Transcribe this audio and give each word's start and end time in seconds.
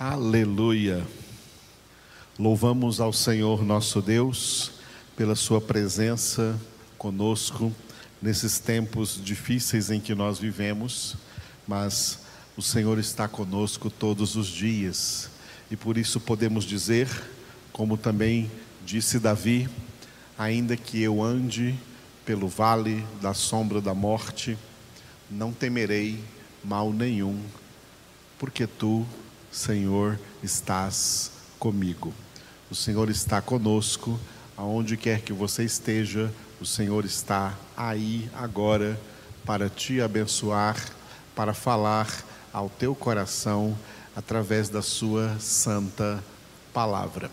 Aleluia. 0.00 1.04
Louvamos 2.38 3.00
ao 3.00 3.12
Senhor 3.12 3.64
nosso 3.64 4.00
Deus 4.00 4.70
pela 5.16 5.34
Sua 5.34 5.60
presença 5.60 6.56
conosco 6.96 7.74
nesses 8.22 8.60
tempos 8.60 9.20
difíceis 9.20 9.90
em 9.90 9.98
que 9.98 10.14
nós 10.14 10.38
vivemos, 10.38 11.16
mas 11.66 12.20
o 12.56 12.62
Senhor 12.62 12.96
está 13.00 13.26
conosco 13.26 13.90
todos 13.90 14.36
os 14.36 14.46
dias 14.46 15.30
e 15.68 15.74
por 15.74 15.98
isso 15.98 16.20
podemos 16.20 16.64
dizer, 16.64 17.08
como 17.72 17.98
também 17.98 18.48
disse 18.86 19.18
Davi, 19.18 19.68
ainda 20.38 20.76
que 20.76 21.02
eu 21.02 21.20
ande 21.20 21.74
pelo 22.24 22.46
vale 22.46 23.04
da 23.20 23.34
sombra 23.34 23.80
da 23.80 23.94
morte, 23.94 24.56
não 25.28 25.52
temerei 25.52 26.22
mal 26.62 26.92
nenhum, 26.92 27.42
porque 28.38 28.64
tu, 28.64 29.04
Senhor, 29.50 30.18
estás 30.42 31.30
comigo. 31.58 32.12
O 32.70 32.74
Senhor 32.74 33.08
está 33.08 33.40
conosco, 33.40 34.18
aonde 34.56 34.96
quer 34.96 35.22
que 35.22 35.32
você 35.32 35.64
esteja, 35.64 36.30
o 36.60 36.66
Senhor 36.66 37.04
está 37.04 37.54
aí 37.76 38.28
agora 38.34 39.00
para 39.44 39.68
te 39.68 40.00
abençoar, 40.00 40.76
para 41.34 41.54
falar 41.54 42.08
ao 42.52 42.68
teu 42.68 42.94
coração 42.94 43.76
através 44.14 44.68
da 44.68 44.82
sua 44.82 45.38
santa 45.38 46.22
palavra. 46.72 47.30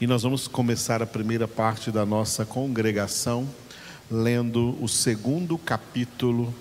E 0.00 0.06
nós 0.06 0.22
vamos 0.22 0.46
começar 0.46 1.02
a 1.02 1.06
primeira 1.06 1.48
parte 1.48 1.90
da 1.90 2.04
nossa 2.04 2.44
congregação 2.44 3.48
lendo 4.10 4.76
o 4.82 4.88
segundo 4.88 5.56
capítulo 5.56 6.54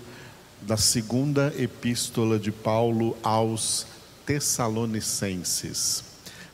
da 0.62 0.78
segunda 0.78 1.54
epístola 1.58 2.40
de 2.40 2.52
Paulo 2.52 3.16
aos 3.22 3.86
Tessalonicenses. 4.26 6.04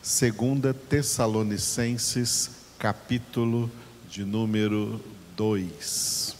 Segunda 0.02 0.74
Tessalonicenses, 0.74 2.52
capítulo 2.78 3.72
de 4.10 4.26
número 4.26 5.00
2. 5.38 6.36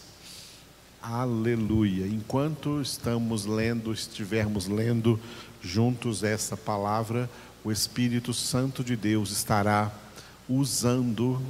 Aleluia. 1.00 2.06
Enquanto 2.06 2.82
estamos 2.82 3.46
lendo, 3.46 3.94
estivermos 3.94 4.66
lendo 4.66 5.18
juntos 5.64 6.22
essa 6.22 6.54
palavra, 6.54 7.30
o 7.64 7.72
Espírito 7.72 8.34
Santo 8.34 8.84
de 8.84 8.94
Deus 8.94 9.30
estará 9.30 9.90
usando 10.46 11.40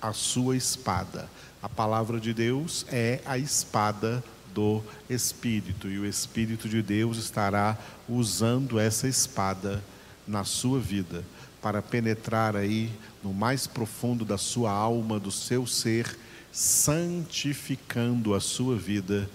a 0.00 0.14
sua 0.14 0.56
espada. 0.56 1.28
A 1.62 1.68
palavra 1.68 2.18
de 2.18 2.32
Deus 2.32 2.86
é 2.88 3.20
a 3.26 3.36
espada 3.36 4.24
do 4.54 4.82
Espírito, 5.08 5.88
e 5.88 5.98
o 5.98 6.06
Espírito 6.06 6.68
de 6.68 6.82
Deus 6.82 7.16
estará 7.16 7.78
usando 8.08 8.78
essa 8.78 9.08
espada 9.08 9.82
na 10.26 10.44
sua 10.44 10.78
vida 10.78 11.24
para 11.60 11.82
penetrar 11.82 12.56
aí 12.56 12.90
no 13.22 13.32
mais 13.32 13.66
profundo 13.66 14.24
da 14.24 14.38
sua 14.38 14.70
alma, 14.70 15.20
do 15.20 15.30
seu 15.30 15.66
ser, 15.66 16.18
santificando 16.50 18.34
a 18.34 18.40
sua 18.40 18.76
vida, 18.76 19.28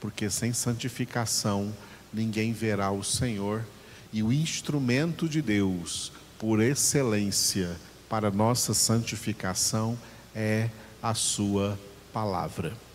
porque 0.00 0.28
sem 0.30 0.52
santificação 0.52 1.72
ninguém 2.12 2.52
verá 2.52 2.90
o 2.90 3.04
Senhor, 3.04 3.64
e 4.12 4.22
o 4.22 4.32
instrumento 4.32 5.28
de 5.28 5.42
Deus, 5.42 6.12
por 6.38 6.60
excelência, 6.60 7.76
para 8.08 8.30
nossa 8.30 8.72
santificação 8.72 9.98
é 10.34 10.70
a 11.02 11.12
sua 11.12 11.78
palavra. 12.12 12.85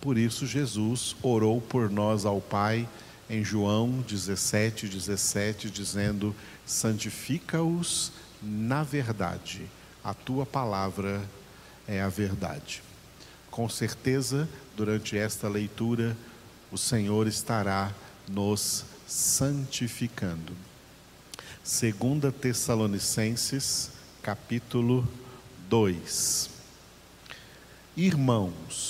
Por 0.00 0.16
isso, 0.16 0.46
Jesus 0.46 1.14
orou 1.22 1.60
por 1.60 1.90
nós 1.90 2.24
ao 2.24 2.40
Pai 2.40 2.88
em 3.28 3.44
João 3.44 4.00
17, 4.08 4.88
17, 4.88 5.70
dizendo: 5.70 6.34
Santifica-os 6.66 8.12
na 8.42 8.82
verdade, 8.82 9.66
a 10.02 10.14
tua 10.14 10.46
palavra 10.46 11.22
é 11.86 12.00
a 12.00 12.08
verdade. 12.08 12.82
Com 13.50 13.68
certeza, 13.68 14.48
durante 14.74 15.18
esta 15.18 15.48
leitura, 15.48 16.16
o 16.72 16.78
Senhor 16.78 17.26
estará 17.26 17.92
nos 18.26 18.84
santificando. 19.06 20.54
Segunda 21.62 22.32
Tessalonicenses, 22.32 23.90
capítulo 24.22 25.06
2. 25.68 26.48
Irmãos, 27.94 28.89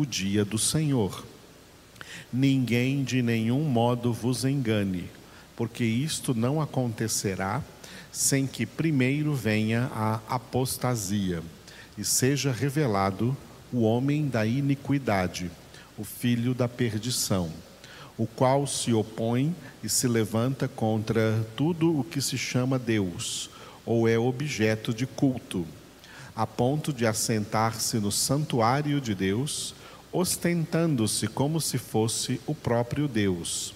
o 0.00 0.06
dia 0.06 0.46
do 0.46 0.58
Senhor. 0.58 1.26
Ninguém 2.32 3.04
de 3.04 3.20
nenhum 3.20 3.64
modo 3.64 4.14
vos 4.14 4.46
engane, 4.46 5.10
porque 5.54 5.84
isto 5.84 6.34
não 6.34 6.60
acontecerá 6.60 7.62
sem 8.10 8.46
que 8.46 8.64
primeiro 8.64 9.34
venha 9.34 9.90
a 9.94 10.20
apostasia 10.26 11.42
e 11.98 12.04
seja 12.04 12.50
revelado 12.50 13.36
o 13.70 13.82
homem 13.82 14.26
da 14.26 14.46
iniquidade, 14.46 15.50
o 15.98 16.02
filho 16.02 16.54
da 16.54 16.66
perdição, 16.66 17.50
o 18.16 18.26
qual 18.26 18.66
se 18.66 18.94
opõe 18.94 19.54
e 19.84 19.88
se 19.88 20.08
levanta 20.08 20.66
contra 20.66 21.46
tudo 21.56 21.98
o 21.98 22.02
que 22.02 22.22
se 22.22 22.38
chama 22.38 22.78
Deus 22.78 23.50
ou 23.84 24.08
é 24.08 24.18
objeto 24.18 24.94
de 24.94 25.06
culto, 25.06 25.66
a 26.34 26.46
ponto 26.46 26.90
de 26.90 27.06
assentar-se 27.06 27.98
no 27.98 28.10
santuário 28.10 28.98
de 28.98 29.14
Deus 29.14 29.74
ostentando-se 30.12 31.26
como 31.26 31.60
se 31.60 31.78
fosse 31.78 32.40
o 32.46 32.54
próprio 32.54 33.06
Deus. 33.06 33.74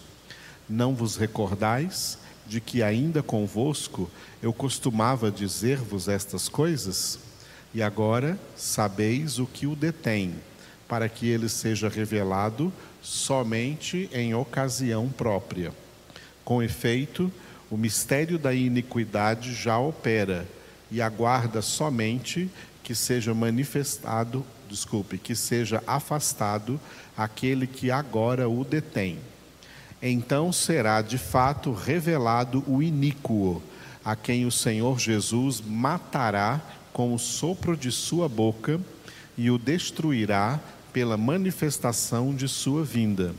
Não 0.68 0.94
vos 0.94 1.16
recordais 1.16 2.18
de 2.46 2.60
que 2.60 2.82
ainda 2.82 3.22
convosco 3.22 4.10
eu 4.42 4.52
costumava 4.52 5.30
dizer-vos 5.30 6.08
estas 6.08 6.48
coisas? 6.48 7.18
E 7.72 7.82
agora 7.82 8.38
sabeis 8.56 9.38
o 9.38 9.46
que 9.46 9.66
o 9.66 9.74
detém, 9.74 10.34
para 10.88 11.08
que 11.08 11.28
ele 11.28 11.48
seja 11.48 11.88
revelado 11.88 12.72
somente 13.02 14.08
em 14.12 14.34
ocasião 14.34 15.08
própria. 15.08 15.72
Com 16.44 16.62
efeito, 16.62 17.32
o 17.70 17.76
mistério 17.76 18.38
da 18.38 18.54
iniquidade 18.54 19.54
já 19.54 19.78
opera 19.78 20.46
e 20.90 21.00
aguarda 21.00 21.60
somente 21.62 22.50
que 22.82 22.94
seja 22.94 23.34
manifestado 23.34 24.44
desculpe, 24.74 25.18
que 25.18 25.36
seja 25.36 25.82
afastado 25.86 26.80
aquele 27.16 27.66
que 27.66 27.92
agora 27.92 28.48
o 28.48 28.64
detém. 28.64 29.18
Então 30.02 30.52
será 30.52 31.00
de 31.00 31.16
fato 31.16 31.72
revelado 31.72 32.64
o 32.66 32.82
iníquo, 32.82 33.62
a 34.04 34.16
quem 34.16 34.44
o 34.44 34.50
Senhor 34.50 34.98
Jesus 34.98 35.62
matará 35.64 36.60
com 36.92 37.14
o 37.14 37.18
sopro 37.18 37.76
de 37.76 37.90
sua 37.92 38.28
boca 38.28 38.80
e 39.38 39.50
o 39.50 39.58
destruirá 39.58 40.60
pela 40.92 41.16
manifestação 41.16 42.34
de 42.34 42.48
sua 42.48 42.84
vinda. 42.84 43.34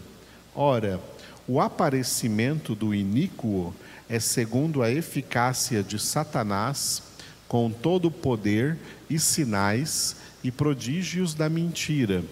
Ora, 0.55 0.99
o 1.47 1.59
aparecimento 1.61 2.73
do 2.73 2.95
iníquo 2.95 3.75
é 4.09 4.19
segundo 4.19 4.81
a 4.81 4.89
eficácia 4.89 5.83
de 5.83 5.99
Satanás, 5.99 7.03
com 7.47 7.69
todo 7.69 8.09
o 8.09 8.11
poder 8.11 8.77
e 9.09 9.19
sinais 9.19 10.15
e 10.43 10.51
prodígios 10.51 11.33
da 11.33 11.49
mentira, 11.49 12.23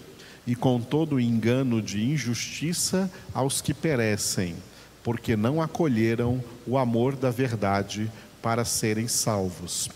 e 0.46 0.54
com 0.54 0.80
todo 0.80 1.16
o 1.16 1.20
engano 1.20 1.80
de 1.80 2.04
injustiça 2.04 3.10
aos 3.32 3.60
que 3.60 3.72
perecem, 3.72 4.56
porque 5.02 5.36
não 5.36 5.60
acolheram 5.60 6.42
o 6.66 6.78
amor 6.78 7.16
da 7.16 7.30
verdade 7.30 8.10
para 8.42 8.64
serem 8.64 9.08
salvos. 9.08 9.88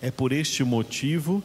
É 0.00 0.10
por 0.10 0.32
este 0.32 0.64
motivo, 0.64 1.42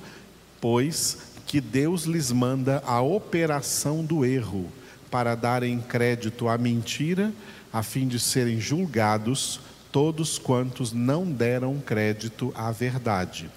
pois, 0.62 1.18
que 1.46 1.60
Deus 1.60 2.04
lhes 2.04 2.32
manda 2.32 2.82
a 2.86 3.02
operação 3.02 4.04
do 4.04 4.26
erro, 4.26 4.72
para 5.12 5.36
darem 5.36 5.80
crédito 5.80 6.48
à 6.48 6.58
mentira, 6.58 7.32
a 7.72 7.84
fim 7.84 8.08
de 8.08 8.20
serem 8.20 8.60
julgados 8.60 9.60
todos 9.94 10.40
quantos 10.40 10.92
não 10.92 11.24
deram 11.24 11.80
crédito 11.80 12.52
à 12.56 12.72
verdade. 12.72 13.48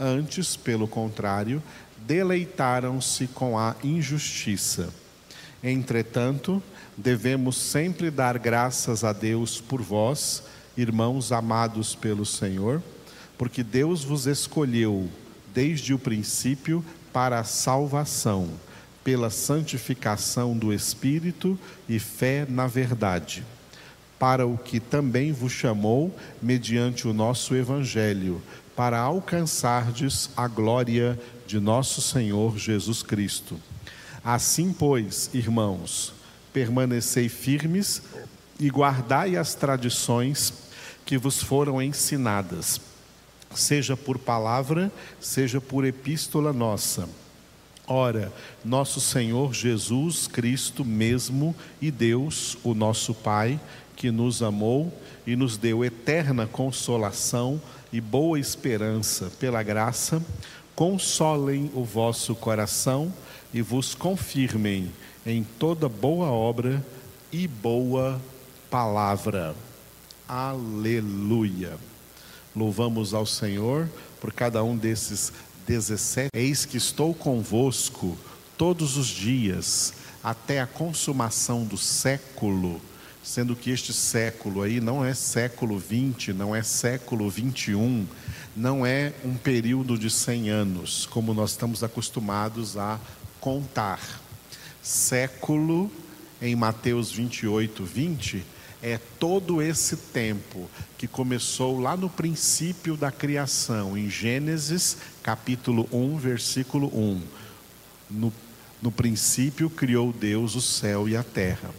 Antes, 0.00 0.56
pelo 0.56 0.88
contrário, 0.88 1.62
deleitaram-se 1.98 3.26
com 3.26 3.58
a 3.58 3.76
injustiça. 3.84 4.88
Entretanto, 5.62 6.62
devemos 6.96 7.58
sempre 7.58 8.10
dar 8.10 8.38
graças 8.38 9.04
a 9.04 9.12
Deus 9.12 9.60
por 9.60 9.82
vós, 9.82 10.42
irmãos 10.78 11.30
amados 11.30 11.94
pelo 11.94 12.24
Senhor, 12.24 12.82
porque 13.36 13.62
Deus 13.62 14.02
vos 14.02 14.26
escolheu 14.26 15.10
desde 15.54 15.92
o 15.92 15.98
princípio 15.98 16.82
para 17.12 17.40
a 17.40 17.44
salvação, 17.44 18.48
pela 19.04 19.28
santificação 19.28 20.56
do 20.56 20.72
Espírito 20.72 21.58
e 21.86 21.98
fé 21.98 22.46
na 22.48 22.66
verdade, 22.66 23.44
para 24.22 24.46
o 24.46 24.56
que 24.56 24.78
também 24.78 25.32
vos 25.32 25.50
chamou 25.50 26.14
mediante 26.40 27.08
o 27.08 27.12
nosso 27.12 27.56
Evangelho, 27.56 28.40
para 28.76 29.00
alcançardes 29.00 30.30
a 30.36 30.46
glória 30.46 31.18
de 31.44 31.58
nosso 31.58 32.00
Senhor 32.00 32.56
Jesus 32.56 33.02
Cristo. 33.02 33.58
Assim, 34.22 34.72
pois, 34.72 35.28
irmãos, 35.34 36.14
permanecei 36.52 37.28
firmes 37.28 38.00
e 38.60 38.70
guardai 38.70 39.36
as 39.36 39.56
tradições 39.56 40.52
que 41.04 41.18
vos 41.18 41.42
foram 41.42 41.82
ensinadas, 41.82 42.80
seja 43.52 43.96
por 43.96 44.18
palavra, 44.18 44.92
seja 45.20 45.60
por 45.60 45.84
epístola 45.84 46.52
nossa. 46.52 47.08
Ora, 47.88 48.32
nosso 48.64 49.00
Senhor 49.00 49.52
Jesus 49.52 50.28
Cristo 50.28 50.84
mesmo 50.84 51.56
e 51.80 51.90
Deus, 51.90 52.56
o 52.62 52.72
nosso 52.72 53.12
Pai, 53.12 53.58
que 54.02 54.10
nos 54.10 54.42
amou 54.42 54.92
e 55.24 55.36
nos 55.36 55.56
deu 55.56 55.84
eterna 55.84 56.44
consolação 56.44 57.62
e 57.92 58.00
boa 58.00 58.36
esperança 58.36 59.30
pela 59.38 59.62
graça, 59.62 60.20
consolem 60.74 61.70
o 61.72 61.84
vosso 61.84 62.34
coração 62.34 63.14
e 63.54 63.62
vos 63.62 63.94
confirmem 63.94 64.90
em 65.24 65.44
toda 65.44 65.88
boa 65.88 66.26
obra 66.26 66.84
e 67.30 67.46
boa 67.46 68.20
palavra. 68.68 69.54
Aleluia. 70.28 71.78
Louvamos 72.56 73.14
ao 73.14 73.24
Senhor 73.24 73.88
por 74.20 74.32
cada 74.32 74.64
um 74.64 74.76
desses 74.76 75.32
17. 75.64 76.30
Eis 76.34 76.64
que 76.64 76.76
estou 76.76 77.14
convosco 77.14 78.18
todos 78.58 78.96
os 78.96 79.06
dias, 79.06 79.94
até 80.24 80.60
a 80.60 80.66
consumação 80.66 81.62
do 81.64 81.78
século, 81.78 82.80
sendo 83.22 83.54
que 83.54 83.70
este 83.70 83.92
século 83.92 84.62
aí 84.62 84.80
não 84.80 85.04
é 85.04 85.14
século 85.14 85.78
20, 85.78 86.32
não 86.32 86.54
é 86.54 86.62
século 86.62 87.30
21, 87.30 88.06
não 88.56 88.84
é 88.84 89.12
um 89.24 89.34
período 89.34 89.96
de 89.96 90.10
100 90.10 90.50
anos, 90.50 91.06
como 91.06 91.32
nós 91.32 91.50
estamos 91.50 91.84
acostumados 91.84 92.76
a 92.76 92.98
contar. 93.40 94.00
Século, 94.82 95.90
em 96.40 96.56
Mateus 96.56 97.12
28, 97.12 97.84
20, 97.84 98.44
é 98.82 98.98
todo 99.18 99.62
esse 99.62 99.96
tempo 99.96 100.68
que 100.98 101.06
começou 101.06 101.80
lá 101.80 101.96
no 101.96 102.10
princípio 102.10 102.96
da 102.96 103.12
criação, 103.12 103.96
em 103.96 104.10
Gênesis 104.10 104.96
capítulo 105.22 105.88
1, 105.92 106.16
versículo 106.16 106.88
1. 106.88 107.22
No, 108.10 108.32
no 108.82 108.90
princípio 108.90 109.70
criou 109.70 110.12
Deus 110.12 110.56
o 110.56 110.60
céu 110.60 111.08
e 111.08 111.16
a 111.16 111.22
terra. 111.22 111.70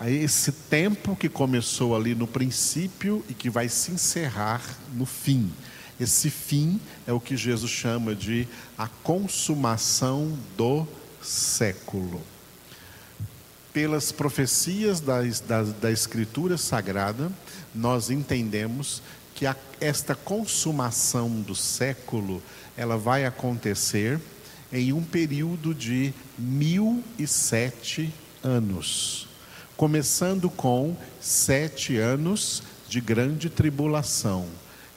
Aí 0.00 0.16
esse 0.24 0.50
tempo 0.50 1.14
que 1.14 1.28
começou 1.28 1.94
ali 1.94 2.14
no 2.14 2.26
princípio 2.26 3.22
e 3.28 3.34
que 3.34 3.50
vai 3.50 3.68
se 3.68 3.92
encerrar 3.92 4.62
no 4.94 5.04
fim. 5.04 5.52
Esse 6.00 6.30
fim 6.30 6.80
é 7.06 7.12
o 7.12 7.20
que 7.20 7.36
Jesus 7.36 7.70
chama 7.70 8.14
de 8.14 8.48
a 8.78 8.88
consumação 8.88 10.38
do 10.56 10.88
século. 11.22 12.22
Pelas 13.74 14.10
profecias 14.10 15.00
da, 15.00 15.20
da, 15.46 15.62
da 15.64 15.92
Escritura 15.92 16.56
Sagrada, 16.56 17.30
nós 17.74 18.08
entendemos 18.08 19.02
que 19.34 19.44
a, 19.44 19.54
esta 19.82 20.14
consumação 20.14 21.42
do 21.42 21.54
século 21.54 22.42
ela 22.74 22.96
vai 22.96 23.26
acontecer 23.26 24.18
em 24.72 24.94
um 24.94 25.02
período 25.02 25.74
de 25.74 26.14
mil 26.38 27.04
e 27.18 27.26
sete 27.26 28.10
anos, 28.42 29.28
começando 29.80 30.50
com 30.50 30.94
sete 31.22 31.96
anos 31.96 32.62
de 32.86 33.00
grande 33.00 33.48
tribulação 33.48 34.46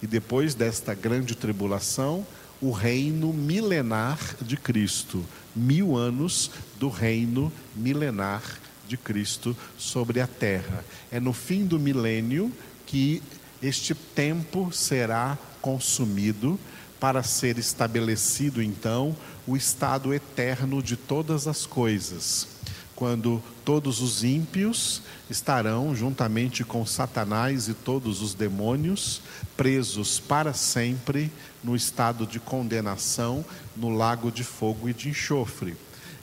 e 0.02 0.06
depois 0.06 0.56
desta 0.56 0.94
grande 0.94 1.36
tribulação, 1.36 2.28
o 2.62 2.70
reino 2.70 3.32
milenar 3.32 4.20
de 4.42 4.58
Cristo. 4.58 5.24
Mil 5.56 5.96
anos 5.96 6.52
do 6.82 6.90
reino 6.90 7.50
milenar 7.74 8.44
de 8.86 8.98
Cristo 8.98 9.56
sobre 9.78 10.20
a 10.20 10.28
terra. 10.28 10.84
É 11.10 11.18
no 11.18 11.32
fim 11.32 11.66
do 11.66 11.80
milênio 11.80 12.52
que 12.86 13.24
este 13.62 13.96
tempo 13.96 14.70
será 14.74 15.38
consumido 15.62 16.60
para 17.00 17.24
ser 17.24 17.58
estabelecido 17.58 18.62
então 18.62 19.16
o 19.48 19.56
estado 19.56 20.14
eterno 20.14 20.84
de 20.84 20.98
todas 20.98 21.48
as 21.48 21.66
coisas 21.66 22.53
quando 22.96 23.42
todos 23.66 24.02
os 24.02 24.24
ímpios 24.24 25.02
estarão 25.30 25.96
juntamente 25.96 26.64
com 26.64 26.86
Satanás 26.86 27.68
e 27.68 27.74
todos 27.74 28.22
os 28.22 28.34
demônios 28.34 29.22
presos 29.58 30.20
para 30.20 30.54
sempre 30.54 31.32
no 31.64 31.76
estado 31.76 32.28
de 32.28 32.40
condenação 32.40 33.44
no 33.76 33.90
lago 33.90 34.32
de 34.32 34.44
fogo 34.44 34.90
e 34.90 34.94
de 34.94 35.10
enxofre. 35.10 35.76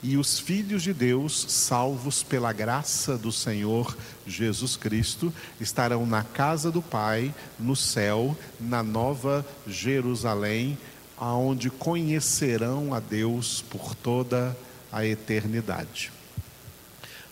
E 0.03 0.17
os 0.17 0.39
filhos 0.39 0.83
de 0.83 0.95
Deus, 0.95 1.45
salvos 1.49 2.23
pela 2.23 2.53
graça 2.55 3.19
do 3.19 3.31
Senhor 3.31 3.95
Jesus 4.27 4.75
Cristo, 4.75 5.33
estarão 5.61 6.07
na 6.07 6.23
casa 6.23 6.71
do 6.71 6.81
Pai, 6.81 7.35
no 7.59 7.77
céu, 7.77 8.35
na 8.59 8.83
nova 8.83 9.45
Jerusalém, 9.67 10.79
aonde 11.19 11.69
conhecerão 11.69 12.95
a 12.95 13.01
Deus 13.01 13.63
por 13.69 13.95
toda 13.95 14.57
a 14.91 15.05
eternidade. 15.05 16.11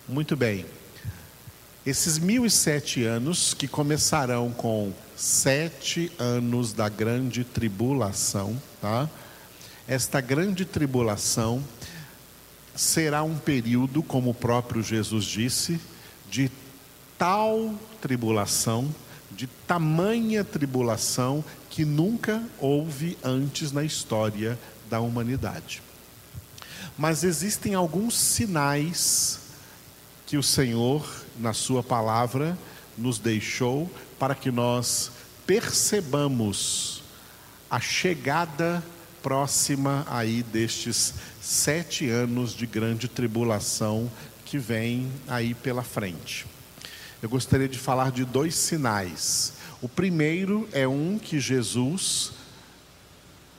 Muito 0.08 0.34
bem. 0.34 0.64
Esses 1.84 2.18
mil 2.18 2.46
e 2.46 2.50
sete 2.50 3.04
anos, 3.04 3.52
que 3.52 3.68
começarão 3.68 4.50
com 4.50 4.90
sete 5.14 6.10
anos 6.18 6.72
da 6.72 6.88
grande 6.88 7.44
tribulação, 7.44 8.58
tá? 8.80 9.06
Esta 9.86 10.22
grande 10.22 10.64
tribulação 10.64 11.62
será 12.74 13.22
um 13.22 13.36
período, 13.36 14.02
como 14.02 14.30
o 14.30 14.34
próprio 14.34 14.82
Jesus 14.82 15.26
disse, 15.26 15.78
de 16.30 16.50
tal 17.18 17.74
tribulação, 18.00 18.88
de 19.30 19.46
tamanha 19.46 20.42
tribulação 20.42 21.44
que 21.68 21.84
nunca 21.84 22.42
houve 22.58 23.18
antes 23.22 23.72
na 23.72 23.84
história 23.84 24.58
da 24.88 25.00
humanidade. 25.00 25.82
Mas 26.96 27.24
existem 27.24 27.74
alguns 27.74 28.16
sinais 28.16 29.47
que 30.28 30.36
o 30.36 30.42
Senhor, 30.42 31.10
na 31.38 31.54
Sua 31.54 31.82
palavra, 31.82 32.56
nos 32.98 33.18
deixou 33.18 33.90
para 34.18 34.34
que 34.34 34.50
nós 34.50 35.10
percebamos 35.46 37.02
a 37.70 37.80
chegada 37.80 38.84
próxima 39.22 40.06
aí 40.06 40.42
destes 40.42 41.14
sete 41.40 42.10
anos 42.10 42.52
de 42.52 42.66
grande 42.66 43.08
tribulação 43.08 44.12
que 44.44 44.58
vem 44.58 45.10
aí 45.26 45.54
pela 45.54 45.82
frente. 45.82 46.44
Eu 47.22 47.30
gostaria 47.30 47.66
de 47.66 47.78
falar 47.78 48.12
de 48.12 48.26
dois 48.26 48.54
sinais. 48.54 49.54
O 49.80 49.88
primeiro 49.88 50.68
é 50.72 50.86
um 50.86 51.18
que 51.18 51.40
Jesus 51.40 52.32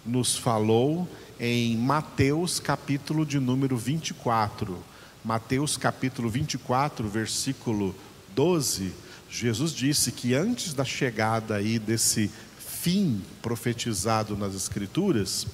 nos 0.05 0.37
falou 0.37 1.09
em 1.39 1.75
Mateus, 1.77 2.59
capítulo 2.59 3.25
de 3.25 3.39
número 3.39 3.75
24 3.75 4.87
Mateus 5.23 5.75
capítulo 5.75 6.29
24, 6.29 7.07
versículo 7.09 7.93
12, 8.33 8.93
Jesus 9.29 9.73
disse 9.73 10.13
que 10.13 10.33
antes 10.33 10.73
da 10.73 10.85
chegada 10.85 11.55
aí 11.55 11.77
desse 11.77 12.31
fim 12.57 13.21
profetizado 13.41 14.37
nas 14.37 14.55
Escrituras, 14.55 15.45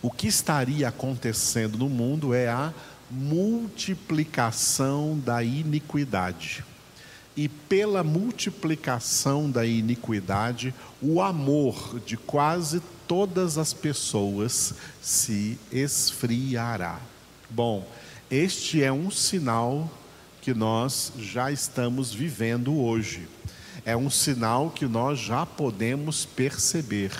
o 0.00 0.08
que 0.08 0.28
estaria 0.28 0.88
acontecendo 0.88 1.76
no 1.76 1.88
mundo 1.88 2.32
é 2.32 2.48
a 2.48 2.72
multiplicação 3.10 5.18
da 5.18 5.42
iniquidade. 5.42 6.64
E 7.36 7.48
pela 7.48 8.04
multiplicação 8.04 9.50
da 9.50 9.66
iniquidade, 9.66 10.72
o 11.02 11.20
amor 11.20 11.98
de 12.06 12.16
quase 12.16 12.80
todas 13.08 13.58
as 13.58 13.72
pessoas 13.72 14.74
se 15.02 15.58
esfriará. 15.72 17.00
Bom, 17.48 17.84
este 18.30 18.80
é 18.80 18.92
um 18.92 19.10
sinal 19.10 19.90
que 20.40 20.54
nós 20.54 21.12
já 21.18 21.50
estamos 21.50 22.14
vivendo 22.14 22.76
hoje. 22.78 23.28
É 23.84 23.96
um 23.96 24.08
sinal 24.08 24.70
que 24.70 24.86
nós 24.86 25.18
já 25.18 25.44
podemos 25.44 26.24
perceber. 26.24 27.10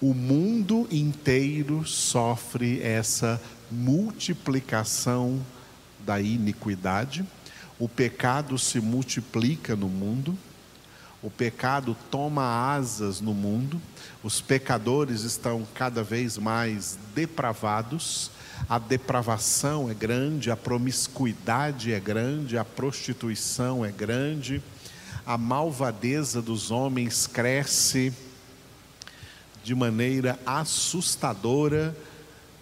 O 0.00 0.14
mundo 0.14 0.86
inteiro 0.92 1.84
sofre 1.84 2.80
essa 2.80 3.42
multiplicação 3.68 5.44
da 6.06 6.20
iniquidade. 6.20 7.24
O 7.76 7.88
pecado 7.88 8.56
se 8.58 8.80
multiplica 8.80 9.74
no 9.74 9.88
mundo 9.88 10.38
O 11.20 11.28
pecado 11.28 11.96
toma 12.10 12.72
asas 12.72 13.20
no 13.20 13.34
mundo, 13.34 13.80
os 14.22 14.40
pecadores 14.40 15.22
estão 15.22 15.66
cada 15.74 16.02
vez 16.02 16.38
mais 16.38 16.96
depravados, 17.12 18.30
a 18.68 18.78
depravação 18.78 19.90
é 19.90 19.94
grande, 19.94 20.50
a 20.50 20.56
promiscuidade 20.56 21.92
é 21.92 21.98
grande, 21.98 22.56
a 22.56 22.64
prostituição 22.64 23.84
é 23.84 23.90
grande, 23.90 24.62
a 25.26 25.36
malvadeza 25.36 26.40
dos 26.40 26.70
homens 26.70 27.26
cresce 27.26 28.12
de 29.64 29.74
maneira 29.74 30.38
assustadora 30.46 31.96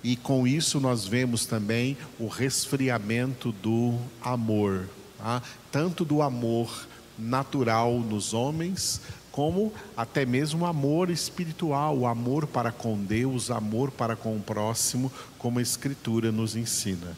e 0.03 0.17
com 0.17 0.47
isso 0.47 0.81
nós 0.81 1.07
vemos 1.07 1.47
também 1.47 1.97
o 2.19 2.27
resfriamento 2.27 3.53
do 3.53 3.99
amor, 4.23 4.89
tá? 5.19 5.43
tanto 5.71 6.05
do 6.05 6.23
amor 6.23 6.87
natural 7.19 7.99
nos 8.01 8.35
homens, 8.35 9.01
como 9.31 9.73
até 9.97 10.25
mesmo 10.25 10.65
amor 10.65 11.11
espiritual, 11.11 12.07
amor 12.07 12.47
para 12.47 12.73
com 12.73 12.97
Deus, 12.97 13.51
amor 13.51 13.91
para 13.91 14.17
com 14.17 14.37
o 14.37 14.41
próximo, 14.41 15.13
como 15.39 15.59
a 15.59 15.63
Escritura 15.63 16.33
nos 16.33 16.57
ensina. 16.57 17.17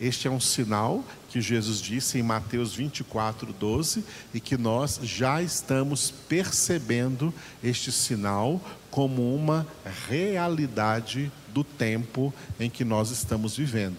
Este 0.00 0.26
é 0.26 0.30
um 0.30 0.40
sinal 0.40 1.04
que 1.28 1.42
Jesus 1.42 1.78
disse 1.78 2.18
em 2.18 2.22
Mateus 2.22 2.74
24, 2.74 3.52
12, 3.52 4.02
e 4.32 4.40
que 4.40 4.56
nós 4.56 4.98
já 5.02 5.42
estamos 5.42 6.10
percebendo 6.10 7.32
este 7.62 7.92
sinal 7.92 8.60
como 8.90 9.34
uma 9.34 9.66
realidade 10.08 11.30
do 11.48 11.62
tempo 11.62 12.32
em 12.58 12.70
que 12.70 12.82
nós 12.84 13.10
estamos 13.10 13.56
vivendo. 13.56 13.98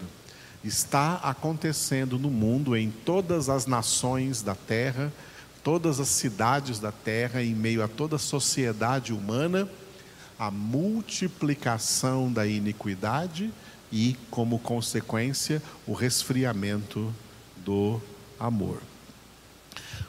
Está 0.64 1.14
acontecendo 1.22 2.18
no 2.18 2.30
mundo, 2.30 2.76
em 2.76 2.90
todas 2.90 3.48
as 3.48 3.64
nações 3.64 4.42
da 4.42 4.56
terra, 4.56 5.12
todas 5.62 6.00
as 6.00 6.08
cidades 6.08 6.78
da 6.78 6.92
terra, 6.92 7.42
em 7.42 7.54
meio 7.54 7.82
a 7.82 7.88
toda 7.88 8.16
a 8.16 8.18
sociedade 8.18 9.12
humana, 9.12 9.68
a 10.38 10.50
multiplicação 10.50 12.32
da 12.32 12.46
iniquidade 12.46 13.52
e, 13.92 14.16
como 14.30 14.58
consequência, 14.58 15.62
o 15.86 15.92
resfriamento 15.92 17.14
do 17.56 18.00
amor. 18.40 18.82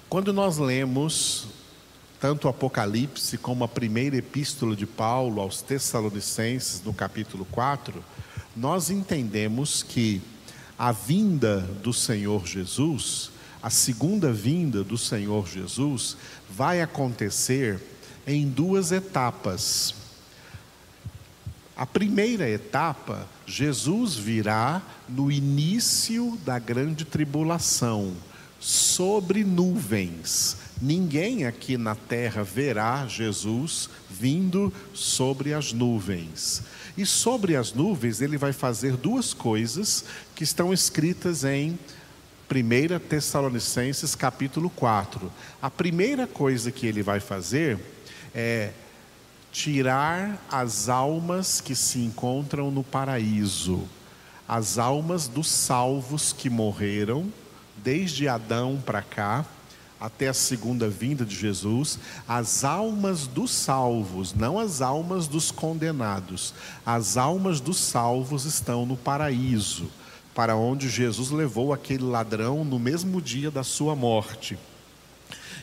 Quando 0.09 0.33
nós 0.33 0.57
lemos 0.57 1.47
tanto 2.19 2.45
o 2.45 2.49
Apocalipse 2.49 3.37
como 3.37 3.65
a 3.65 3.67
primeira 3.67 4.15
epístola 4.15 4.75
de 4.75 4.85
Paulo 4.85 5.41
aos 5.41 5.61
Tessalonicenses, 5.61 6.81
no 6.83 6.93
capítulo 6.93 7.45
4, 7.51 8.01
nós 8.55 8.89
entendemos 8.89 9.83
que 9.83 10.21
a 10.79 10.91
vinda 10.91 11.59
do 11.81 11.91
Senhor 11.91 12.47
Jesus 12.47 13.32
a 13.63 13.69
segunda 13.69 14.33
vinda 14.33 14.83
do 14.83 14.97
Senhor 14.97 15.47
Jesus 15.47 16.17
vai 16.49 16.81
acontecer 16.81 17.79
em 18.27 18.45
duas 18.45 18.91
etapas. 18.91 19.95
A 21.73 21.85
primeira 21.85 22.47
etapa, 22.49 23.25
Jesus 23.47 24.15
virá 24.15 24.81
no 25.07 25.31
início 25.31 26.37
da 26.45 26.59
grande 26.59 27.05
tribulação, 27.05 28.13
sobre 28.59 29.45
nuvens. 29.45 30.57
Ninguém 30.81 31.45
aqui 31.45 31.77
na 31.77 31.95
terra 31.95 32.43
verá 32.43 33.07
Jesus 33.07 33.89
vindo 34.09 34.73
sobre 34.93 35.53
as 35.53 35.71
nuvens. 35.71 36.63
E 36.97 37.05
sobre 37.05 37.55
as 37.55 37.73
nuvens, 37.73 38.21
ele 38.21 38.37
vai 38.37 38.51
fazer 38.51 38.97
duas 38.97 39.33
coisas 39.33 40.03
que 40.35 40.43
estão 40.43 40.73
escritas 40.73 41.45
em 41.45 41.79
1 42.55 42.99
Tessalonicenses 43.09 44.13
capítulo 44.13 44.69
4. 44.69 45.31
A 45.59 45.71
primeira 45.71 46.27
coisa 46.27 46.71
que 46.71 46.85
ele 46.85 47.01
vai 47.01 47.19
fazer 47.19 47.79
é 48.33 48.71
tirar 49.51 50.39
as 50.51 50.87
almas 50.87 51.59
que 51.59 51.75
se 51.75 51.99
encontram 51.99 52.69
no 52.69 52.83
paraíso, 52.83 53.87
as 54.47 54.77
almas 54.77 55.27
dos 55.27 55.47
salvos 55.47 56.31
que 56.31 56.49
morreram, 56.49 57.31
desde 57.77 58.27
Adão 58.27 58.81
para 58.85 59.01
cá, 59.01 59.43
até 59.99 60.27
a 60.27 60.33
segunda 60.33 60.87
vinda 60.87 61.25
de 61.25 61.35
Jesus, 61.35 61.97
as 62.27 62.63
almas 62.63 63.25
dos 63.25 63.51
salvos, 63.51 64.33
não 64.33 64.59
as 64.59 64.81
almas 64.81 65.27
dos 65.27 65.49
condenados, 65.49 66.53
as 66.85 67.17
almas 67.17 67.59
dos 67.59 67.77
salvos 67.77 68.45
estão 68.45 68.85
no 68.85 68.97
paraíso 68.97 69.89
para 70.33 70.55
onde 70.55 70.89
Jesus 70.89 71.29
levou 71.29 71.73
aquele 71.73 72.03
ladrão 72.03 72.65
no 72.65 72.79
mesmo 72.79 73.21
dia 73.21 73.51
da 73.51 73.63
sua 73.63 73.95
morte. 73.95 74.57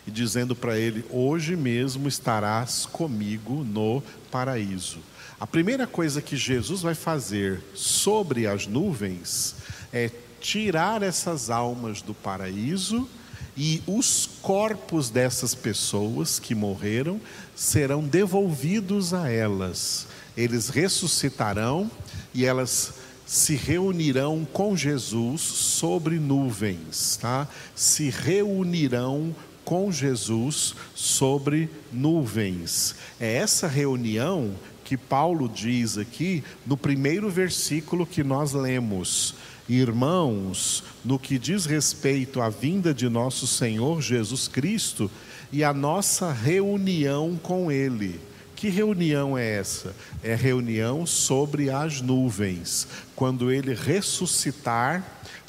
E 0.07 0.11
dizendo 0.11 0.55
para 0.55 0.79
ele: 0.79 1.05
Hoje 1.11 1.57
mesmo 1.57 2.09
estarás 2.09 2.87
comigo 2.87 3.65
no 3.65 4.03
paraíso. 4.31 4.99
A 5.39 5.47
primeira 5.47 5.87
coisa 5.87 6.21
que 6.21 6.37
Jesus 6.37 6.83
vai 6.83 6.95
fazer 6.95 7.63
sobre 7.75 8.47
as 8.47 8.67
nuvens 8.67 9.57
é 9.93 10.11
tirar 10.41 11.03
essas 11.03 11.51
almas 11.51 12.03
do 12.03 12.15
paraíso 12.15 13.09
e 13.57 13.83
os 13.87 14.29
corpos 14.41 15.11
dessas 15.11 15.55
pessoas 15.55 16.39
que 16.39 16.55
morreram 16.55 17.21
serão 17.55 18.03
devolvidos 18.03 19.13
a 19.13 19.29
elas. 19.29 20.07
Eles 20.37 20.69
ressuscitarão 20.69 21.91
e 22.33 22.45
elas 22.45 22.95
se 23.31 23.55
reunirão 23.55 24.45
com 24.53 24.77
Jesus 24.77 25.41
sobre 25.41 26.19
nuvens, 26.19 27.17
tá? 27.17 27.47
Se 27.77 28.11
reunirão 28.11 29.33
com 29.65 29.93
Jesus 29.93 30.75
sobre 30.97 31.71
nuvens. 31.93 32.97
É 33.21 33.37
essa 33.37 33.69
reunião 33.69 34.51
que 34.85 34.97
Paulo 34.97 35.49
diz 35.49 35.97
aqui 35.97 36.43
no 36.67 36.77
primeiro 36.77 37.31
versículo 37.31 38.05
que 38.05 38.25
nós 38.25 38.53
lemos. 38.53 39.37
Irmãos, 39.69 40.83
no 41.05 41.17
que 41.17 41.39
diz 41.39 41.67
respeito 41.67 42.43
à 42.43 42.49
vinda 42.49 42.93
de 42.93 43.09
nosso 43.09 43.47
Senhor 43.47 44.03
Jesus 44.03 44.49
Cristo 44.49 45.09
e 45.53 45.63
a 45.63 45.73
nossa 45.73 46.33
reunião 46.33 47.39
com 47.41 47.71
Ele. 47.71 48.19
Que 48.61 48.69
reunião 48.69 49.39
é 49.39 49.55
essa? 49.57 49.97
É 50.23 50.35
reunião 50.35 51.07
sobre 51.07 51.71
as 51.71 52.03
nuvens. 52.03 52.87
Quando 53.17 53.51
ele 53.51 53.73
ressuscitar 53.73 55.03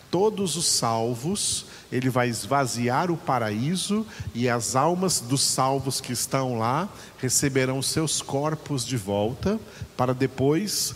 todos 0.10 0.56
os 0.56 0.66
salvos, 0.66 1.66
ele 1.92 2.10
vai 2.10 2.30
esvaziar 2.30 3.12
o 3.12 3.18
paraíso 3.18 4.08
e 4.34 4.48
as 4.48 4.78
almas 4.78 5.20
dos 5.20 5.42
salvos 5.42 6.00
que 6.00 6.14
estão 6.14 6.58
lá 6.58 6.88
receberão 7.18 7.82
seus 7.82 8.22
corpos 8.22 8.86
de 8.86 8.96
volta 8.96 9.60
para 9.98 10.14
depois 10.14 10.96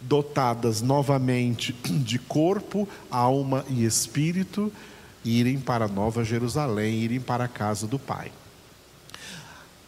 dotadas 0.00 0.82
novamente 0.82 1.72
de 2.02 2.18
corpo, 2.18 2.88
alma 3.08 3.64
e 3.68 3.84
espírito 3.84 4.72
irem 5.24 5.60
para 5.60 5.86
Nova 5.86 6.24
Jerusalém, 6.24 6.94
irem 6.94 7.20
para 7.20 7.44
a 7.44 7.48
casa 7.48 7.86
do 7.86 7.96
Pai. 7.96 8.32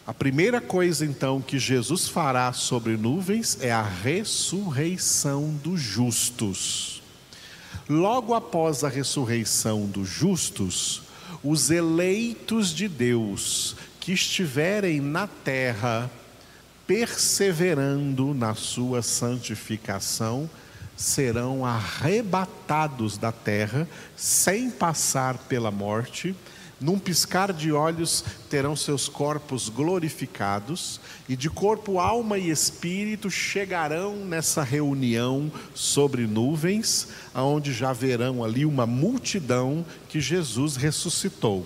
A 0.07 0.13
primeira 0.13 0.61
coisa 0.61 1.03
então 1.03 1.41
que 1.41 1.57
Jesus 1.57 2.07
fará 2.07 2.53
sobre 2.53 2.95
nuvens 2.95 3.57
é 3.59 3.71
a 3.71 3.81
ressurreição 3.81 5.49
dos 5.63 5.81
justos. 5.81 7.01
Logo 7.89 8.35
após 8.35 8.83
a 8.83 8.87
ressurreição 8.87 9.87
dos 9.87 10.07
justos, 10.07 11.01
os 11.43 11.71
eleitos 11.71 12.69
de 12.69 12.87
Deus 12.87 13.75
que 13.99 14.11
estiverem 14.11 15.01
na 15.01 15.25
terra, 15.25 16.11
perseverando 16.85 18.31
na 18.35 18.53
sua 18.53 19.01
santificação, 19.01 20.47
serão 20.95 21.65
arrebatados 21.65 23.17
da 23.17 23.31
terra 23.31 23.87
sem 24.15 24.69
passar 24.69 25.35
pela 25.39 25.71
morte 25.71 26.35
num 26.79 26.99
piscar 26.99 27.53
de 27.53 27.71
olhos 27.71 28.23
terão 28.49 28.75
seus 28.75 29.07
corpos 29.07 29.69
glorificados, 29.69 30.99
e 31.27 31.35
de 31.35 31.49
corpo, 31.49 31.99
alma 31.99 32.37
e 32.37 32.49
espírito 32.49 33.29
chegarão 33.29 34.15
nessa 34.25 34.63
reunião 34.63 35.51
sobre 35.73 36.27
nuvens, 36.27 37.07
aonde 37.33 37.73
já 37.73 37.93
verão 37.93 38.43
ali 38.43 38.65
uma 38.65 38.85
multidão 38.85 39.85
que 40.09 40.19
Jesus 40.19 40.75
ressuscitou. 40.75 41.65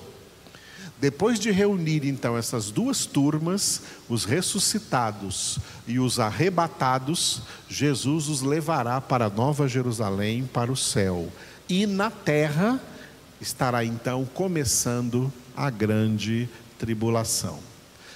Depois 1.00 1.40
de 1.40 1.50
reunir 1.50 2.06
então 2.06 2.38
essas 2.38 2.72
duas 2.72 3.06
turmas, 3.06 3.82
os 4.10 4.26
ressuscitados 4.26 5.58
e 5.88 5.98
os 5.98 6.20
arrebatados, 6.20 7.42
Jesus 7.70 8.28
os 8.28 8.42
levará 8.42 9.00
para 9.00 9.30
Nova 9.30 9.66
Jerusalém, 9.66 10.48
para 10.52 10.70
o 10.70 10.76
céu. 10.76 11.30
E 11.70 11.86
na 11.86 12.12
terra, 12.12 12.82
estará 13.42 13.84
então 13.84 14.26
começando 14.34 15.32
a 15.56 15.70
grande 15.70 16.50
tribulação. 16.78 17.60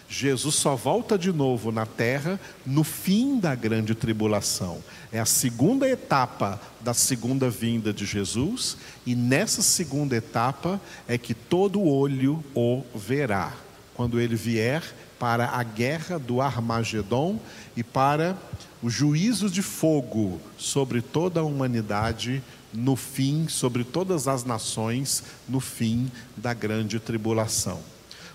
Jesus 0.09 0.55
só 0.55 0.75
volta 0.75 1.17
de 1.17 1.31
novo 1.31 1.71
na 1.71 1.85
terra 1.85 2.39
no 2.65 2.83
fim 2.83 3.39
da 3.39 3.55
grande 3.55 3.95
tribulação. 3.95 4.83
É 5.11 5.19
a 5.19 5.25
segunda 5.25 5.89
etapa 5.89 6.61
da 6.81 6.93
segunda 6.93 7.49
vinda 7.49 7.91
de 7.91 8.05
Jesus, 8.05 8.77
e 9.05 9.15
nessa 9.15 9.61
segunda 9.61 10.15
etapa 10.15 10.79
é 11.07 11.17
que 11.17 11.33
todo 11.33 11.81
olho 11.81 12.43
o 12.53 12.83
verá. 12.93 13.53
quando 13.93 14.19
ele 14.19 14.35
vier 14.35 14.83
para 15.23 15.51
a 15.51 15.63
guerra 15.63 16.19
do 16.19 16.41
Armagedon 16.41 17.39
e 17.77 17.81
para 17.81 18.37
o 18.81 18.89
juízo 18.89 19.49
de 19.49 19.61
fogo 19.61 20.37
sobre 20.57 21.01
toda 21.01 21.39
a 21.39 21.43
humanidade 21.43 22.43
no 22.73 22.97
fim, 22.97 23.47
sobre 23.47 23.85
todas 23.85 24.27
as 24.27 24.43
nações, 24.43 25.23
no 25.47 25.61
fim 25.61 26.11
da 26.35 26.53
grande 26.53 26.99
tribulação. 26.99 27.79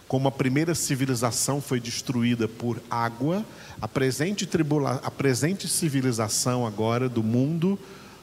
Como 0.09 0.29
a 0.29 0.33
primeira 0.33 0.75
civilização 0.75 1.61
foi 1.61 1.79
destruída 1.79 2.49
por 2.49 2.81
água, 2.91 3.45
a 3.83 3.87
presente, 3.87 4.47
tribula... 4.47 4.99
a 5.05 5.11
presente 5.11 5.69
civilização 5.69 6.67
agora 6.67 7.07
do 7.07 7.23
mundo 7.23 7.79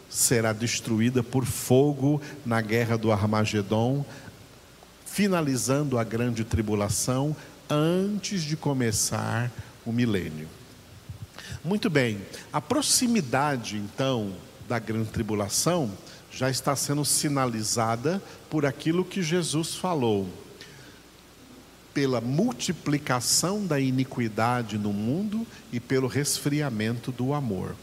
será 0.10 0.54
destruída 0.54 1.22
por 1.22 1.46
fogo 1.46 2.20
na 2.44 2.62
guerra 2.62 2.98
do 2.98 3.12
Armagedon, 3.12 4.04
finalizando 5.06 6.00
a 6.00 6.04
grande 6.04 6.44
tribulação 6.44 7.36
antes 7.70 8.44
de 8.44 8.56
começar 8.56 9.52
o 9.86 9.92
milênio. 9.92 10.48
Muito 11.64 11.90
bem, 11.90 12.22
a 12.54 12.62
proximidade 12.62 13.78
então 13.78 14.34
da 14.68 14.80
grande 14.80 15.10
tribulação 15.10 15.92
já 16.32 16.50
está 16.50 16.76
sendo 16.76 17.06
sinalizada 17.06 18.22
por 18.50 18.66
aquilo 18.66 19.06
que 19.06 19.22
Jesus 19.22 19.76
falou. 19.76 20.28
Pela 21.94 22.20
multiplicação 22.20 23.66
da 23.66 23.80
iniquidade 23.80 24.78
no 24.78 24.92
mundo 24.92 25.48
e 25.72 25.80
pelo 25.80 26.08
resfriamento 26.08 27.12
do 27.12 27.34
amor. 27.34 27.76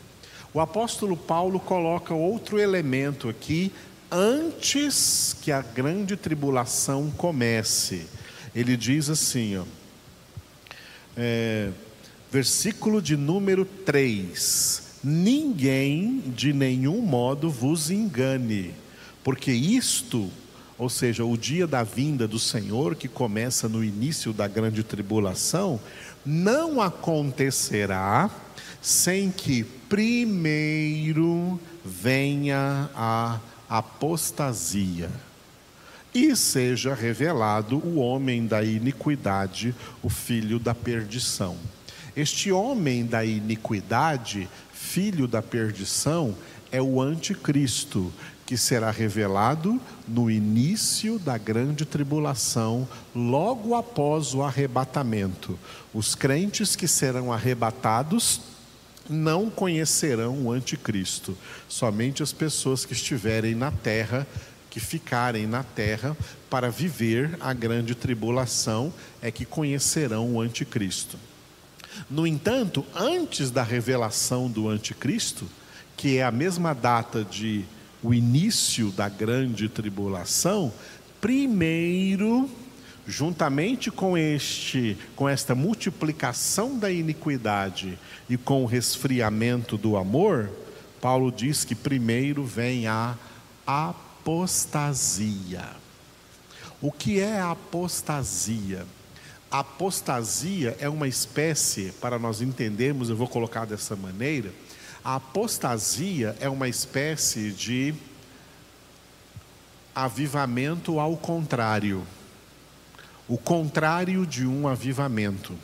O 0.53 0.61
apóstolo 0.61 1.17
Paulo 1.17 1.59
coloca 1.59 2.13
outro 2.13 2.59
elemento 2.59 3.29
aqui 3.29 3.73
antes 4.11 5.35
que 5.41 5.51
a 5.51 5.63
grande 5.63 6.15
tribulação 6.15 7.11
comece. 7.17 8.07
Ele 8.55 8.77
diz 8.77 9.09
assim, 9.09 9.57
ó, 9.57 9.65
é, 11.17 11.71
versículo 12.31 13.01
de 13.01 13.17
número 13.17 13.65
3: 13.65 14.99
Ninguém 15.03 16.21
de 16.35 16.53
nenhum 16.53 17.01
modo 17.01 17.51
vos 17.51 17.91
engane, 17.91 18.75
porque 19.25 19.53
isto, 19.53 20.31
ou 20.79 20.89
seja, 20.89 21.25
o 21.25 21.37
dia 21.37 21.67
da 21.67 21.83
vinda 21.83 22.29
do 22.29 22.39
Senhor, 22.39 22.95
que 22.95 23.09
começa 23.09 23.69
no 23.69 23.83
início 23.83 24.33
da 24.33 24.47
grande 24.47 24.83
tribulação, 24.83 25.81
não 26.25 26.81
acontecerá 26.81 28.31
sem 28.81 29.31
que 29.31 29.65
primeiro 29.65 31.59
venha 31.85 32.91
a 32.95 33.41
apostasia 33.69 35.11
e 36.15 36.37
seja 36.37 36.95
revelado 36.95 37.77
o 37.79 37.97
homem 37.97 38.47
da 38.47 38.63
iniquidade, 38.63 39.75
o 40.03 40.09
filho 40.09 40.59
da 40.59 40.75
perdição. 40.75 41.57
Este 42.15 42.53
homem 42.53 43.07
da 43.07 43.25
iniquidade, 43.25 44.49
filho 44.73 45.27
da 45.27 45.41
perdição, 45.41 46.37
é 46.71 46.81
o 46.81 47.01
anticristo, 47.01 48.13
que 48.45 48.57
será 48.59 48.91
revelado 48.91 49.81
no 50.07 50.31
início 50.31 51.19
da 51.19 51.39
grande 51.39 51.87
tribulação, 51.87 52.87
logo 53.15 53.75
após 53.75 54.35
o 54.35 54.43
arrebatamento. 54.43 55.59
Os 55.95 56.15
crentes 56.15 56.77
que 56.77 56.87
serão 56.87 57.33
arrebatados 57.33 58.41
não 59.09 59.49
conhecerão 59.49 60.47
o 60.47 60.53
anticristo, 60.53 61.37
somente 61.69 62.23
as 62.23 62.33
pessoas 62.33 62.85
que 62.85 62.93
estiverem 62.93 63.55
na 63.55 63.71
terra, 63.71 64.27
que 64.73 64.81
ficarem 64.81 65.47
na 65.47 65.63
terra 65.63 66.17
para 66.49 66.71
viver 66.71 67.37
a 67.43 67.53
grande 67.53 67.95
tribulação, 67.95 68.91
é 69.21 69.31
que 69.31 69.45
conhecerão 69.45 70.35
o 70.35 70.41
anticristo. 70.41 71.19
No 72.09 72.27
entanto, 72.27 72.83
antes 72.95 73.51
da 73.51 73.63
revelação 73.63 74.51
do 74.51 74.71
anticristo, 74.71 75.47
que 75.95 76.17
é 76.17 76.23
a 76.23 76.31
mesma 76.31 76.73
data 76.73 77.23
de 77.23 77.67
o 78.03 78.15
início 78.15 78.91
da 78.93 79.11
grande 79.11 79.69
tribulação, 79.69 80.73
primeiro 81.21 82.49
juntamente 83.07 83.91
com 83.91 84.17
este, 84.17 84.97
com 85.15 85.29
esta 85.29 85.55
multiplicação 85.55 86.79
da 86.79 86.91
iniquidade 86.91 87.99
e 88.27 88.39
com 88.39 88.63
o 88.63 88.67
resfriamento 88.67 89.77
do 89.77 89.99
amor, 89.99 90.49
Paulo 90.99 91.31
diz 91.31 91.63
que 91.63 91.75
primeiro 91.75 92.43
vem 92.43 92.87
a 92.87 93.17
apostasia. 94.23 95.69
O 96.81 96.93
que 96.93 97.19
é 97.19 97.41
apostasia? 97.41 98.87
Apostasia 99.51 100.77
é 100.79 100.89
uma 100.89 101.09
espécie, 101.09 101.93
para 102.01 102.21
nós 102.21 102.41
entendermos, 102.41 103.11
eu 103.11 103.17
vou 103.17 103.27
colocar 103.27 103.65
dessa 103.65 103.97
maneira, 103.97 104.53
a 105.05 105.17
apostasia 105.17 106.37
é 106.41 106.49
uma 106.49 106.69
espécie 106.69 107.51
de 107.51 107.93
avivamento 109.93 111.01
ao 111.01 111.17
contrário 111.17 112.07
o 113.29 113.39
contrário 113.39 114.27
de 114.27 114.47
um 114.47 114.69
avivamento. 114.69 115.55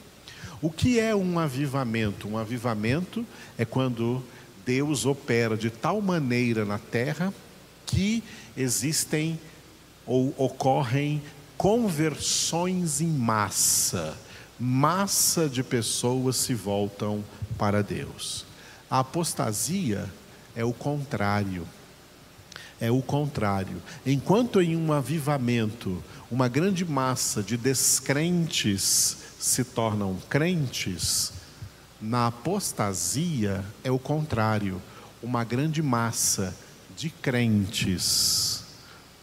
O 0.62 0.71
que 0.71 0.99
é 0.99 1.14
um 1.14 1.38
avivamento? 1.38 2.27
Um 2.27 2.38
avivamento 2.38 3.27
é 3.59 3.64
quando 3.64 4.25
Deus 4.64 5.05
opera 5.05 5.57
de 5.57 5.68
tal 5.68 6.01
maneira 6.01 6.64
na 6.64 6.79
terra 6.79 7.33
que 7.88 8.22
existem 8.57 9.38
ou 10.07 10.35
ocorrem 10.37 11.22
conversões 11.57 13.01
em 13.01 13.09
massa. 13.09 14.16
Massa 14.59 15.48
de 15.48 15.62
pessoas 15.62 16.37
se 16.37 16.55
voltam 16.55 17.24
para 17.57 17.83
Deus. 17.83 18.44
A 18.90 19.01
apostasia 19.01 20.09
é 20.55 20.64
o 20.64 20.72
contrário. 20.72 21.66
É 22.81 22.90
o 22.90 23.03
contrário. 23.03 23.83
Enquanto 24.07 24.61
em 24.61 24.77
um 24.77 24.92
avivamento 24.92 26.03
uma 26.31 26.46
grande 26.46 26.85
massa 26.85 27.42
de 27.42 27.57
descrentes 27.57 29.16
se 29.38 29.64
tornam 29.64 30.18
crentes, 30.29 31.33
na 32.01 32.27
apostasia 32.27 33.64
é 33.83 33.90
o 33.90 33.98
contrário. 33.98 34.81
Uma 35.22 35.42
grande 35.42 35.83
massa 35.83 36.55
de 36.99 37.11
crentes 37.11 38.65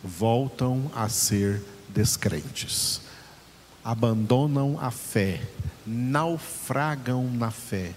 voltam 0.01 0.89
a 0.95 1.09
ser 1.09 1.61
descrentes, 1.89 3.01
abandonam 3.83 4.79
a 4.79 4.89
fé, 4.91 5.41
naufragam 5.85 7.29
na 7.29 7.51
fé, 7.51 7.91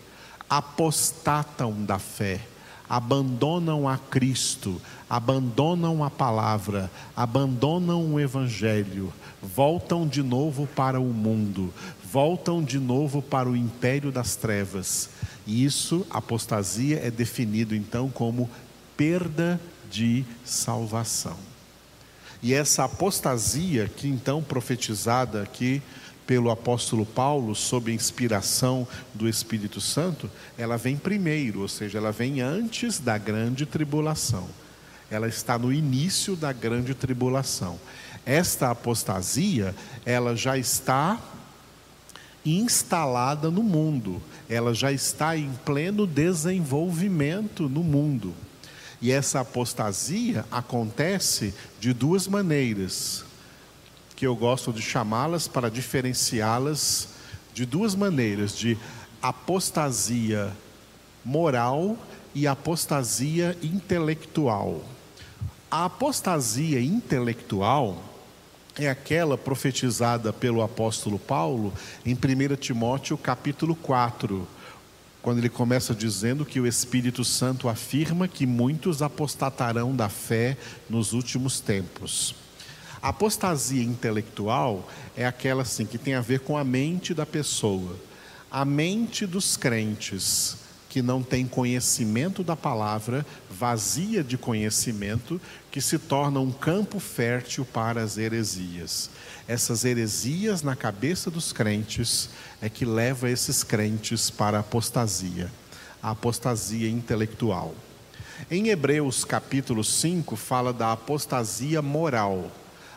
apostatam 0.51 1.85
da 1.85 2.01
fé 2.01 2.41
abandonam 2.88 3.87
a 3.87 3.99
Cristo, 3.99 4.81
abandonam 5.11 6.03
a 6.03 6.11
palavra, 6.11 6.91
abandonam 7.14 8.14
o 8.14 8.21
Evangelho, 8.21 9.12
voltam 9.43 10.07
de 10.07 10.23
novo 10.23 10.67
para 10.67 10.99
o 10.99 11.12
mundo, 11.12 11.73
voltam 12.11 12.62
de 12.62 12.79
novo 12.79 13.21
para 13.21 13.49
o 13.49 13.57
império 13.57 14.11
das 14.11 14.37
trevas. 14.37 15.11
E 15.47 15.64
isso, 15.64 16.07
apostasia, 16.11 17.01
é 17.05 17.11
definido 17.11 17.75
então 17.75 18.09
como 18.09 18.49
perda 18.98 19.61
de 19.88 20.24
salvação. 20.44 21.37
E 22.42 22.52
essa 22.52 22.84
apostasia, 22.84 23.88
que 23.88 24.08
então 24.08 24.42
profetizada 24.42 25.42
aqui 25.42 25.80
pelo 26.26 26.50
apóstolo 26.50 27.06
Paulo, 27.06 27.54
sob 27.54 27.92
inspiração 27.92 28.87
do 29.14 29.28
Espírito 29.28 29.80
Santo, 29.80 30.30
ela 30.58 30.76
vem 30.76 30.96
primeiro, 30.96 31.61
ou 31.61 31.68
seja, 31.68 31.98
ela 31.98 32.12
vem 32.12 32.42
antes 32.42 32.98
da 32.98 33.16
grande 33.16 33.64
tribulação. 33.64 34.46
Ela 35.11 35.26
está 35.26 35.56
no 35.58 35.72
início 35.72 36.37
da 36.37 36.52
grande 36.52 36.92
tribulação. 36.92 37.78
Esta 38.26 38.70
apostasia, 38.70 39.74
ela 40.04 40.37
já 40.37 40.58
está 40.58 41.18
instalada 42.44 43.50
no 43.50 43.62
mundo, 43.62 44.20
ela 44.48 44.74
já 44.74 44.92
está 44.92 45.37
em 45.37 45.50
pleno 45.64 46.06
desenvolvimento 46.06 47.68
no 47.68 47.82
mundo. 47.82 48.34
E 49.00 49.12
essa 49.12 49.40
apostasia 49.40 50.44
acontece 50.50 51.54
de 51.78 51.92
duas 51.92 52.26
maneiras 52.26 53.24
que 54.16 54.26
eu 54.26 54.34
gosto 54.34 54.72
de 54.72 54.82
chamá-las 54.82 55.46
para 55.46 55.70
diferenciá-las 55.70 57.11
de 57.54 57.64
duas 57.64 57.94
maneiras: 57.94 58.56
de 58.56 58.76
apostasia 59.22 60.52
moral 61.24 61.96
e 62.34 62.46
apostasia 62.46 63.56
intelectual. 63.62 64.82
A 65.70 65.84
apostasia 65.84 66.80
intelectual 66.80 68.02
é 68.76 68.88
aquela 68.88 69.37
profetizada 69.37 70.32
pelo 70.32 70.62
apóstolo 70.62 71.18
Paulo 71.18 71.72
em 72.06 72.14
1 72.14 72.56
Timóteo 72.56 73.18
capítulo 73.18 73.74
4, 73.76 74.48
quando 75.29 75.41
ele 75.41 75.51
começa 75.51 75.95
dizendo 75.95 76.43
que 76.43 76.59
o 76.59 76.67
Espírito 76.67 77.23
Santo 77.23 77.69
afirma 77.69 78.27
que 78.27 78.47
muitos 78.47 79.03
apostatarão 79.03 79.95
da 79.95 80.09
fé 80.09 80.57
nos 80.88 81.12
últimos 81.12 81.61
tempos. 81.61 82.35
A 83.03 83.09
apostasia 83.09 83.83
intelectual 83.83 84.88
é 85.14 85.27
aquela 85.27 85.64
assim 85.64 85.85
que 85.85 85.99
tem 85.99 86.14
a 86.14 86.23
ver 86.23 86.41
com 86.41 86.57
a 86.57 86.64
mente 86.64 87.12
da 87.12 87.27
pessoa. 87.27 87.95
A 88.51 88.64
mente 88.64 89.27
dos 89.27 89.55
crentes 89.55 90.57
que 90.88 91.03
não 91.03 91.22
tem 91.22 91.46
conhecimento 91.46 92.42
da 92.42 92.57
palavra, 92.57 93.24
vazia 93.51 94.24
de 94.24 94.38
conhecimento, 94.38 95.40
que 95.70 95.81
se 95.81 95.98
torna 95.98 96.40
um 96.40 96.51
campo 96.51 96.98
fértil 96.98 97.64
para 97.64 98.03
as 98.03 98.16
heresias. 98.16 99.11
Essas 99.46 99.85
heresias 99.85 100.62
na 100.62 100.74
cabeça 100.74 101.31
dos 101.31 101.53
crentes 101.53 102.31
é 102.61 102.68
que 102.68 102.85
leva 102.85 103.31
esses 103.31 103.62
crentes 103.62 104.31
para 104.31 104.59
a 104.59 104.61
apostasia, 104.61 105.51
a 106.03 106.11
apostasia 106.11 106.88
intelectual. 106.88 107.74
Em 108.51 108.68
Hebreus 108.68 109.24
capítulo 109.24 109.85
5 109.85 110.37
fala 110.37 110.72
da 110.72 110.92
apostasia 110.92 111.83
moral 111.83 112.51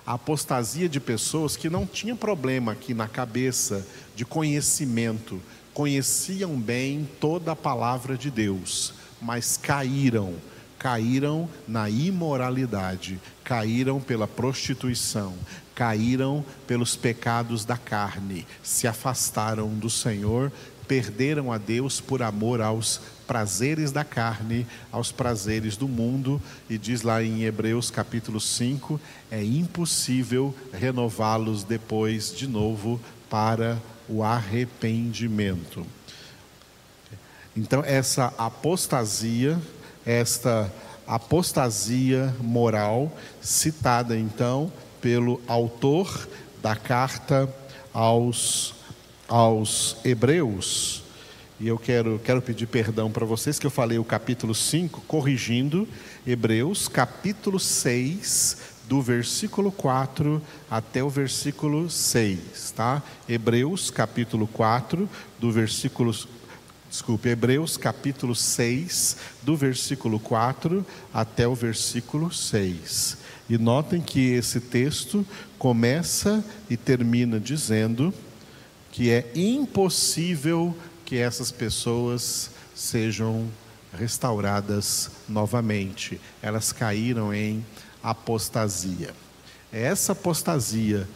a 0.05 0.13
apostasia 0.13 0.89
de 0.89 0.99
pessoas 0.99 1.55
que 1.55 1.69
não 1.69 1.85
tinham 1.85 2.17
problema 2.17 2.71
aqui 2.71 2.93
na 2.93 3.07
cabeça 3.07 3.85
de 4.15 4.25
conhecimento, 4.25 5.41
conheciam 5.73 6.59
bem 6.59 7.07
toda 7.19 7.53
a 7.53 7.55
palavra 7.55 8.17
de 8.17 8.29
Deus, 8.29 8.93
mas 9.21 9.57
caíram, 9.57 10.35
caíram 10.77 11.47
na 11.67 11.89
imoralidade, 11.89 13.19
caíram 13.43 13.99
pela 13.99 14.27
prostituição, 14.27 15.33
caíram 15.75 16.43
pelos 16.67 16.95
pecados 16.95 17.63
da 17.65 17.77
carne, 17.77 18.45
se 18.63 18.87
afastaram 18.87 19.69
do 19.69 19.89
Senhor, 19.89 20.51
perderam 20.87 21.51
a 21.53 21.57
Deus 21.57 22.01
por 22.01 22.21
amor 22.21 22.61
aos 22.61 22.99
prazeres 23.25 23.93
da 23.93 24.03
carne, 24.03 24.67
aos 24.91 25.09
prazeres 25.09 25.77
do 25.77 25.87
mundo, 25.87 26.41
e 26.69 26.77
diz 26.77 27.01
lá 27.01 27.23
em 27.23 27.43
Hebreus 27.43 27.89
capítulo 27.89 28.41
5: 28.41 28.99
é 29.31 29.41
impossível 29.41 30.53
renová-los 30.73 31.63
depois 31.63 32.35
de 32.35 32.45
novo 32.45 32.99
para 33.29 33.81
o 34.11 34.23
arrependimento. 34.23 35.87
Então, 37.55 37.83
essa 37.85 38.33
apostasia, 38.37 39.59
esta 40.05 40.71
apostasia 41.07 42.35
moral, 42.39 43.11
citada 43.41 44.17
então 44.17 44.71
pelo 45.01 45.41
autor 45.47 46.27
da 46.61 46.75
carta 46.75 47.49
aos, 47.93 48.73
aos 49.27 49.97
Hebreus, 50.03 51.03
e 51.61 51.67
eu 51.67 51.77
quero, 51.77 52.19
quero 52.23 52.41
pedir 52.41 52.65
perdão 52.65 53.11
para 53.11 53.23
vocês 53.23 53.59
que 53.59 53.67
eu 53.67 53.71
falei 53.71 53.99
o 53.99 54.03
capítulo 54.03 54.55
5, 54.55 55.01
corrigindo 55.01 55.87
Hebreus, 56.25 56.87
capítulo 56.87 57.59
6, 57.59 58.57
do 58.91 59.01
versículo 59.01 59.71
4 59.71 60.41
até 60.69 61.01
o 61.01 61.09
versículo 61.09 61.89
6, 61.89 62.71
tá? 62.75 63.01
Hebreus, 63.27 63.89
capítulo 63.89 64.45
4, 64.47 65.09
do 65.39 65.49
versículo 65.49 66.13
Desculpe, 66.89 67.29
Hebreus 67.29 67.77
capítulo 67.77 68.35
6, 68.35 69.15
do 69.43 69.55
versículo 69.55 70.19
4 70.19 70.85
até 71.13 71.47
o 71.47 71.55
versículo 71.55 72.33
6. 72.33 73.17
E 73.49 73.57
notem 73.57 74.01
que 74.01 74.33
esse 74.33 74.59
texto 74.59 75.25
começa 75.57 76.43
e 76.69 76.75
termina 76.75 77.39
dizendo 77.39 78.13
que 78.91 79.09
é 79.09 79.31
impossível 79.33 80.75
que 81.05 81.15
essas 81.15 81.49
pessoas 81.49 82.51
sejam 82.75 83.47
restauradas 83.97 85.11
novamente. 85.29 86.19
Elas 86.41 86.73
caíram 86.73 87.33
em 87.33 87.63
apostasia. 88.03 89.13
É 89.71 89.83
essa 89.83 90.11
apostasia, 90.11 91.07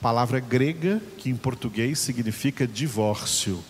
palavra 0.00 0.40
grega 0.40 1.02
que 1.16 1.30
em 1.30 1.36
português 1.36 1.98
significa 1.98 2.66
divórcio. 2.66 3.62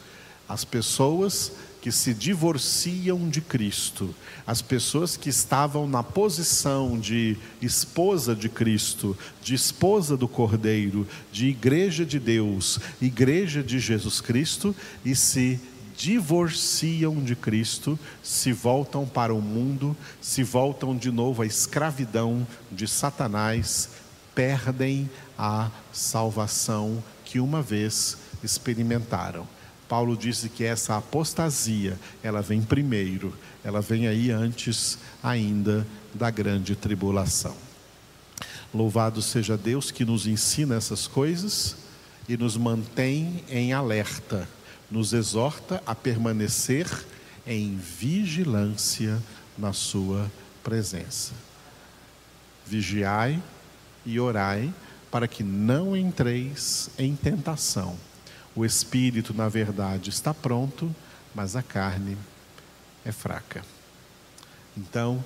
As 0.48 0.64
pessoas 0.64 1.52
que 1.80 1.92
se 1.92 2.12
divorciam 2.12 3.28
de 3.28 3.40
Cristo, 3.40 4.14
as 4.46 4.60
pessoas 4.60 5.16
que 5.16 5.28
estavam 5.28 5.88
na 5.88 6.02
posição 6.02 6.98
de 6.98 7.36
esposa 7.62 8.34
de 8.34 8.48
Cristo, 8.48 9.16
de 9.42 9.54
esposa 9.54 10.16
do 10.16 10.26
Cordeiro, 10.26 11.06
de 11.30 11.46
igreja 11.46 12.04
de 12.04 12.18
Deus, 12.18 12.80
igreja 13.00 13.62
de 13.62 13.78
Jesus 13.78 14.20
Cristo 14.20 14.74
e 15.04 15.14
se 15.14 15.60
divorciam 15.98 17.16
de 17.16 17.34
Cristo, 17.34 17.98
se 18.22 18.52
voltam 18.52 19.04
para 19.04 19.34
o 19.34 19.42
mundo, 19.42 19.96
se 20.20 20.44
voltam 20.44 20.96
de 20.96 21.11
novo 21.11 21.42
à 21.42 21.46
escravidão 21.46 22.46
de 22.70 22.87
Satanás, 22.87 23.90
perdem 24.32 25.11
a 25.37 25.68
salvação 25.92 27.02
que 27.24 27.40
uma 27.40 27.61
vez 27.61 28.16
experimentaram. 28.44 29.46
Paulo 29.88 30.16
disse 30.16 30.48
que 30.48 30.62
essa 30.62 30.96
apostasia, 30.96 31.98
ela 32.22 32.42
vem 32.42 32.62
primeiro, 32.62 33.34
ela 33.64 33.80
vem 33.80 34.06
aí 34.06 34.30
antes 34.30 34.98
ainda 35.20 35.84
da 36.14 36.30
grande 36.30 36.76
tribulação. 36.76 37.56
Louvado 38.72 39.20
seja 39.20 39.56
Deus 39.56 39.90
que 39.90 40.04
nos 40.04 40.28
ensina 40.28 40.76
essas 40.76 41.08
coisas 41.08 41.74
e 42.28 42.37
nos 42.37 42.56
mantém 42.56 43.42
em 43.48 43.72
alerta, 43.72 44.46
nos 44.90 45.12
exorta 45.12 45.83
a 45.87 45.94
permanecer 45.94 46.87
em 47.46 47.77
vigilância 47.77 49.22
na 49.57 49.72
Sua 49.72 50.31
presença. 50.62 51.33
Vigiai 52.66 53.42
e 54.05 54.18
orai 54.20 54.72
para 55.11 55.27
que 55.27 55.42
não 55.42 55.96
entreis 55.96 56.90
em 56.98 57.16
tentação 57.16 57.96
o 58.59 58.64
espírito, 58.64 59.33
na 59.33 59.48
verdade, 59.48 60.11
está 60.11 60.35
pronto, 60.35 60.92
mas 61.33 61.55
a 61.55 61.62
carne 61.62 62.18
é 63.05 63.12
fraca. 63.12 63.64
Então, 64.77 65.22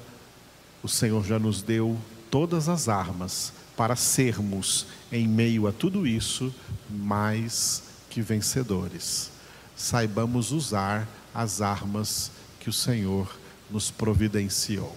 o 0.83 0.89
Senhor 0.89 1.25
já 1.25 1.39
nos 1.39 1.63
deu 1.63 1.99
todas 2.31 2.69
as 2.69 2.91
armas 2.91 3.51
para 3.75 3.97
sermos, 3.97 4.87
em 5.11 5.27
meio 5.27 5.67
a 5.67 5.73
tudo 5.73 6.07
isso, 6.07 6.55
mais 6.91 7.85
que 8.11 8.21
vencedores. 8.21 9.31
Saibamos 9.77 10.53
usar 10.53 11.09
as 11.35 11.61
armas 11.61 12.31
que 12.61 12.69
o 12.69 12.73
Senhor 12.73 13.39
nos 13.71 13.91
providenciou. 13.91 14.95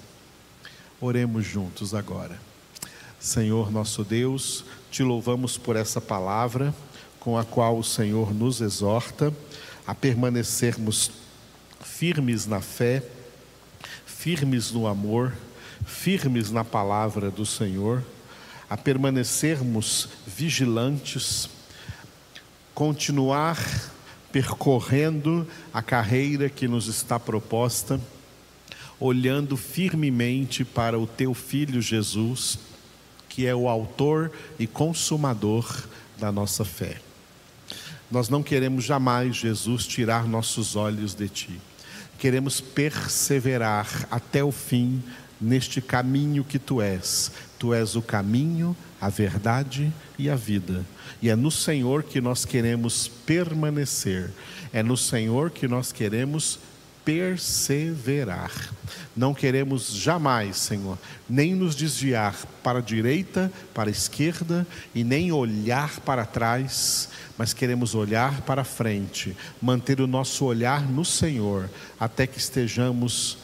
Oremos 1.00 1.46
juntos 1.46 1.94
agora. 1.94 2.40
Senhor 3.20 3.72
nosso 3.72 4.04
Deus, 4.04 4.66
te 4.92 5.02
louvamos 5.02 5.58
por 5.58 5.76
essa 5.76 6.00
palavra 6.00 6.74
com 7.20 7.38
a 7.38 7.44
qual 7.44 7.78
o 7.78 7.84
Senhor 7.84 8.34
nos 8.34 8.62
exorta 8.62 9.34
a 9.88 9.96
permanecermos 9.96 11.10
firmes 11.82 12.46
na 12.46 12.62
fé, 12.62 13.04
firmes 14.06 14.72
no 14.72 14.86
amor, 14.86 15.34
firmes 15.86 16.52
na 16.52 16.64
palavra 16.64 17.32
do 17.32 17.46
Senhor, 17.46 18.04
a 18.70 18.78
permanecermos 18.78 20.10
vigilantes, 20.28 21.50
continuar 22.74 23.58
percorrendo 24.36 25.48
a 25.74 25.82
carreira 25.82 26.50
que 26.50 26.68
nos 26.68 26.88
está 26.88 27.18
proposta, 27.18 28.02
olhando 29.00 29.56
firmemente 29.56 30.66
para 30.66 31.00
o 31.00 31.08
teu 31.08 31.34
filho 31.34 31.82
Jesus, 31.82 32.60
que 33.30 33.48
é 33.48 33.56
o 33.56 33.70
autor 33.70 34.30
e 34.60 34.68
consumador 34.68 35.86
da 36.20 36.34
nossa 36.34 36.66
fé. 36.66 36.98
Nós 38.12 38.28
não 38.28 38.44
queremos 38.44 38.84
jamais, 38.84 39.38
Jesus, 39.38 39.88
tirar 39.88 40.28
nossos 40.28 40.76
olhos 40.76 41.16
de 41.16 41.30
Ti. 41.30 41.62
Queremos 42.20 42.60
perseverar 42.60 44.06
até 44.12 44.44
o 44.44 44.52
fim 44.52 45.02
neste 45.40 45.80
caminho 45.80 46.44
que 46.44 46.60
Tu 46.60 46.82
és. 46.82 47.32
Tu 47.58 47.74
és 47.74 47.96
o 47.96 48.02
caminho, 48.02 48.76
a 49.06 49.10
verdade 49.10 49.94
e 50.18 50.32
a 50.32 50.36
vida. 50.36 50.84
E 51.22 51.30
é 51.30 51.36
no 51.36 51.52
Senhor 51.52 52.02
que 52.02 52.20
nós 52.20 52.44
queremos 52.44 53.08
permanecer. 53.08 54.32
É 54.74 54.82
no 54.82 54.98
Senhor 54.98 55.52
que 55.52 55.68
nós 55.68 55.92
queremos 55.92 56.58
perseverar. 57.06 58.52
Não 59.16 59.32
queremos 59.32 59.92
jamais, 59.92 60.58
Senhor, 60.58 60.98
nem 61.30 61.54
nos 61.54 61.76
desviar 61.76 62.36
para 62.64 62.80
a 62.80 62.82
direita, 62.82 63.52
para 63.76 63.90
a 63.90 63.92
esquerda 63.92 64.66
e 64.94 65.04
nem 65.04 65.32
olhar 65.32 66.00
para 66.00 66.26
trás, 66.26 67.10
mas 67.38 67.54
queremos 67.54 67.94
olhar 67.94 68.42
para 68.42 68.64
frente, 68.64 69.38
manter 69.62 70.02
o 70.02 70.08
nosso 70.08 70.46
olhar 70.46 70.82
no 70.82 71.06
Senhor, 71.06 71.70
até 72.00 72.26
que 72.26 72.40
estejamos 72.40 73.38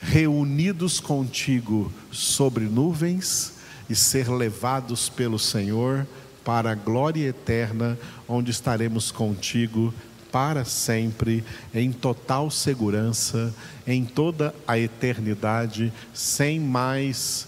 reunidos 0.00 1.00
contigo 1.00 1.92
sobre 2.10 2.64
nuvens 2.64 3.60
e 3.92 3.94
ser 3.94 4.30
levados 4.30 5.10
pelo 5.10 5.38
Senhor 5.38 6.06
para 6.42 6.72
a 6.72 6.74
glória 6.74 7.28
eterna, 7.28 7.98
onde 8.26 8.50
estaremos 8.50 9.10
contigo 9.12 9.92
para 10.32 10.64
sempre, 10.64 11.44
em 11.74 11.92
total 11.92 12.50
segurança, 12.50 13.54
em 13.86 14.02
toda 14.02 14.54
a 14.66 14.78
eternidade, 14.78 15.92
sem 16.14 16.58
mais 16.58 17.46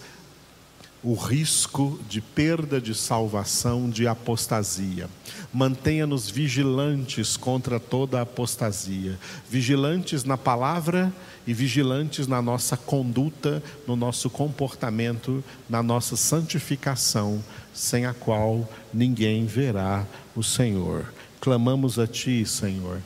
o 1.04 1.12
risco 1.14 2.00
de 2.08 2.22
perda 2.22 2.80
de 2.80 2.94
salvação, 2.94 3.90
de 3.90 4.08
apostasia. 4.08 5.06
Mantenha-nos 5.52 6.30
vigilantes 6.30 7.36
contra 7.36 7.78
toda 7.78 8.22
apostasia, 8.22 9.18
vigilantes 9.48 10.24
na 10.24 10.38
palavra 10.38 11.12
e 11.46 11.52
vigilantes 11.52 12.26
na 12.26 12.40
nossa 12.40 12.74
conduta, 12.74 13.62
no 13.86 13.94
nosso 13.94 14.30
comportamento, 14.30 15.44
na 15.68 15.82
nossa 15.82 16.16
santificação, 16.16 17.44
sem 17.74 18.06
a 18.06 18.14
qual 18.14 18.66
ninguém 18.92 19.44
verá 19.44 20.06
o 20.34 20.42
Senhor. 20.42 21.12
Clamamos 21.38 21.98
a 21.98 22.06
Ti, 22.06 22.46
Senhor, 22.46 23.02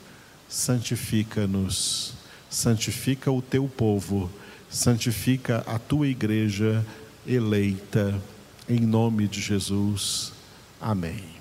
santifica-nos, 0.49 2.15
santifica 2.49 3.33
o 3.33 3.43
Teu 3.43 3.69
povo, 3.69 4.31
santifica 4.71 5.65
a 5.67 5.81
Tua 5.81 6.07
igreja 6.07 6.87
eleita, 7.29 8.21
em 8.69 8.81
nome 8.81 9.29
de 9.29 9.41
Jesus. 9.41 10.33
Amém. 10.81 11.38